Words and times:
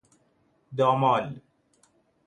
دامال 0.79 1.41